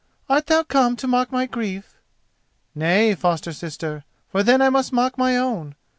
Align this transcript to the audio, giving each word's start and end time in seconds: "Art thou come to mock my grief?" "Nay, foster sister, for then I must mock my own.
"Art 0.27 0.47
thou 0.47 0.63
come 0.63 0.95
to 0.95 1.07
mock 1.07 1.31
my 1.31 1.45
grief?" 1.45 1.93
"Nay, 2.73 3.13
foster 3.13 3.53
sister, 3.53 4.03
for 4.29 4.41
then 4.41 4.59
I 4.59 4.71
must 4.71 4.91
mock 4.91 5.15
my 5.15 5.37
own. 5.37 5.75